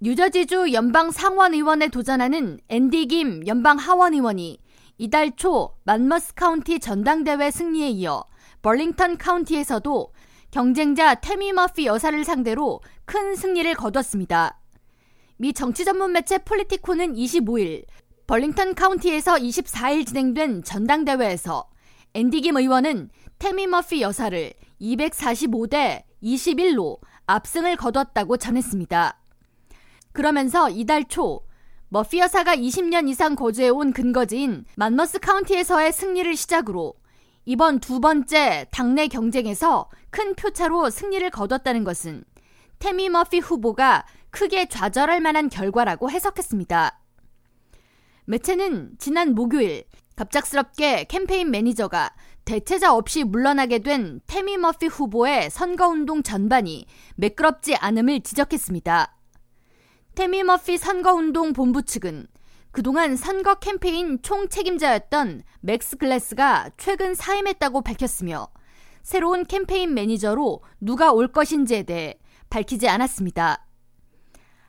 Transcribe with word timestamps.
뉴저지주 0.00 0.72
연방 0.74 1.10
상원의원에 1.10 1.88
도전하는 1.88 2.60
앤디 2.68 3.06
김 3.06 3.44
연방 3.48 3.78
하원의원이 3.78 4.60
이달 4.96 5.34
초 5.34 5.74
만머스 5.82 6.34
카운티 6.34 6.78
전당대회 6.78 7.50
승리에 7.50 7.88
이어 7.88 8.24
벌링턴 8.62 9.16
카운티에서도 9.18 10.12
경쟁자 10.52 11.16
테미 11.16 11.52
머피 11.52 11.86
여사를 11.86 12.24
상대로 12.24 12.80
큰 13.06 13.34
승리를 13.34 13.74
거뒀습니다. 13.74 14.60
미 15.36 15.52
정치 15.52 15.84
전문 15.84 16.12
매체 16.12 16.38
폴리티코는 16.38 17.14
25일 17.14 17.84
벌링턴 18.28 18.76
카운티에서 18.76 19.34
24일 19.34 20.06
진행된 20.06 20.62
전당대회에서 20.62 21.68
앤디 22.14 22.42
김 22.42 22.56
의원은 22.56 23.10
테미 23.40 23.66
머피 23.66 24.02
여사를 24.02 24.52
245대 24.80 26.04
21로 26.22 27.00
압승을 27.26 27.74
거뒀다고 27.74 28.36
전했습니다. 28.36 29.18
그러면서 30.18 30.68
이달 30.68 31.04
초 31.04 31.42
머피 31.90 32.18
여사가 32.18 32.56
20년 32.56 33.08
이상 33.08 33.36
거주해온 33.36 33.92
근거지인 33.92 34.64
만머스 34.74 35.20
카운티에서의 35.20 35.92
승리를 35.92 36.34
시작으로 36.34 36.94
이번 37.44 37.78
두 37.78 38.00
번째 38.00 38.66
당내 38.72 39.06
경쟁에서 39.06 39.88
큰 40.10 40.34
표차로 40.34 40.90
승리를 40.90 41.30
거뒀다는 41.30 41.84
것은 41.84 42.24
테미 42.80 43.10
머피 43.10 43.38
후보가 43.38 44.06
크게 44.30 44.66
좌절할 44.66 45.20
만한 45.20 45.48
결과라고 45.48 46.10
해석했습니다. 46.10 46.98
매체는 48.24 48.96
지난 48.98 49.36
목요일 49.36 49.84
갑작스럽게 50.16 51.04
캠페인 51.04 51.52
매니저가 51.52 52.12
대체자 52.44 52.92
없이 52.92 53.22
물러나게 53.22 53.78
된 53.78 54.20
테미 54.26 54.56
머피 54.56 54.88
후보의 54.88 55.48
선거운동 55.50 56.24
전반이 56.24 56.86
매끄럽지 57.14 57.76
않음을 57.76 58.22
지적했습니다. 58.22 59.14
테미 60.18 60.42
머피 60.42 60.78
선거운동 60.78 61.52
본부 61.52 61.80
측은 61.80 62.26
그동안 62.72 63.14
선거 63.14 63.54
캠페인 63.54 64.20
총 64.20 64.48
책임자였던 64.48 65.44
맥스 65.60 65.96
글래스가 65.96 66.70
최근 66.76 67.14
사임했다고 67.14 67.82
밝혔으며 67.82 68.48
새로운 69.04 69.44
캠페인 69.44 69.94
매니저로 69.94 70.60
누가 70.80 71.12
올 71.12 71.28
것인지에 71.28 71.84
대해 71.84 72.18
밝히지 72.50 72.88
않았습니다. 72.88 73.64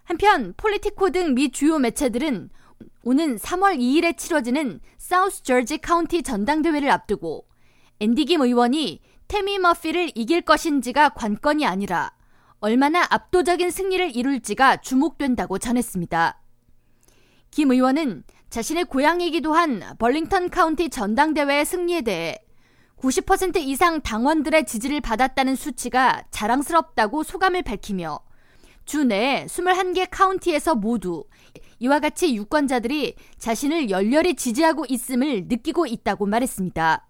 한편 0.03 0.53
폴리티코 0.55 1.09
등 1.09 1.33
미 1.33 1.49
주요 1.49 1.79
매체들은 1.79 2.51
오는 3.03 3.35
3월 3.37 3.79
2일에 3.79 4.15
치러지는 4.19 4.79
사우스 4.99 5.41
저지 5.41 5.79
카운티 5.79 6.21
전당대회를 6.21 6.91
앞두고 6.91 7.47
앤디 7.99 8.25
김 8.25 8.41
의원이 8.41 9.01
테미 9.27 9.57
머피를 9.57 10.11
이길 10.13 10.41
것인지가 10.41 11.09
관건이 11.09 11.65
아니라 11.65 12.18
얼마나 12.61 13.05
압도적인 13.09 13.71
승리를 13.71 14.15
이룰지가 14.15 14.77
주목된다고 14.77 15.59
전했습니다. 15.59 16.41
김 17.51 17.71
의원은 17.71 18.23
자신의 18.49 18.85
고향이기도 18.85 19.53
한 19.53 19.81
벌링턴 19.97 20.49
카운티 20.49 20.89
전당대회의 20.89 21.65
승리에 21.65 22.01
대해 22.01 22.37
90% 22.97 23.57
이상 23.57 24.01
당원들의 24.01 24.65
지지를 24.65 24.99
받았다는 24.99 25.55
수치가 25.55 26.23
자랑스럽다고 26.31 27.23
소감을 27.23 27.63
밝히며 27.63 28.19
주 28.85 29.03
내에 29.03 29.45
21개 29.45 30.07
카운티에서 30.09 30.75
모두 30.75 31.23
이와 31.79 31.99
같이 31.99 32.35
유권자들이 32.35 33.15
자신을 33.37 33.89
열렬히 33.89 34.35
지지하고 34.35 34.85
있음을 34.89 35.45
느끼고 35.47 35.85
있다고 35.85 36.25
말했습니다. 36.25 37.07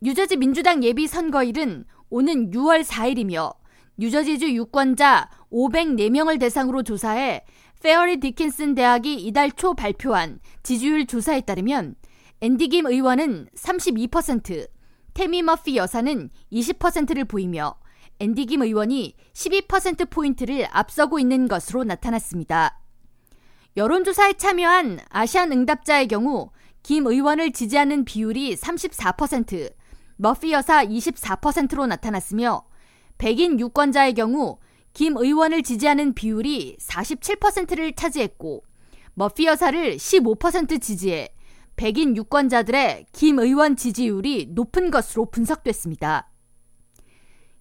뉴저지 0.00 0.36
민주당 0.36 0.82
예비 0.82 1.06
선거일은 1.06 1.84
오는 2.08 2.50
6월 2.50 2.82
4일이며 2.82 3.59
뉴저지주 4.00 4.54
유권자 4.54 5.28
504명을 5.52 6.40
대상으로 6.40 6.82
조사해 6.82 7.44
페어리 7.82 8.18
디킨슨 8.18 8.74
대학이 8.74 9.14
이달 9.14 9.52
초 9.52 9.74
발표한 9.74 10.40
지지율 10.62 11.04
조사에 11.04 11.42
따르면 11.42 11.96
앤디 12.40 12.68
김 12.68 12.86
의원은 12.86 13.48
32%, 13.54 14.66
테미 15.12 15.42
머피 15.42 15.76
여사는 15.76 16.30
20%를 16.50 17.26
보이며 17.26 17.74
앤디 18.20 18.46
김 18.46 18.62
의원이 18.62 19.16
12%포인트를 19.34 20.66
앞서고 20.70 21.18
있는 21.18 21.46
것으로 21.46 21.84
나타났습니다. 21.84 22.80
여론조사에 23.76 24.32
참여한 24.34 25.00
아시안 25.10 25.52
응답자의 25.52 26.08
경우 26.08 26.48
김 26.82 27.06
의원을 27.06 27.52
지지하는 27.52 28.06
비율이 28.06 28.56
34%, 28.56 29.70
머피 30.16 30.52
여사 30.52 30.86
24%로 30.86 31.86
나타났으며 31.86 32.69
백인 33.20 33.60
유권자의 33.60 34.14
경우 34.14 34.56
김 34.94 35.18
의원을 35.18 35.62
지지하는 35.62 36.14
비율이 36.14 36.78
47%를 36.80 37.92
차지했고 37.92 38.64
머피 39.12 39.44
여사를 39.44 39.96
15% 39.96 40.80
지지해 40.80 41.28
백인 41.76 42.16
유권자들의 42.16 43.04
김 43.12 43.38
의원 43.38 43.76
지지율이 43.76 44.48
높은 44.52 44.90
것으로 44.90 45.26
분석됐습니다. 45.26 46.30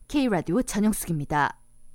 K라디오 0.08 0.62
전영숙입니다. 0.62 1.59